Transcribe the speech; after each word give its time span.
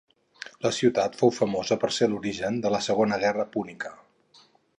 La 0.65 0.69
ciutat 0.77 1.17
fou 1.19 1.33
famosa 1.41 1.77
per 1.83 1.89
ser 1.99 2.07
l'origen 2.15 2.59
de 2.65 2.73
la 2.77 2.81
Segona 2.87 3.21
Guerra 3.27 3.47
púnica. 3.57 3.95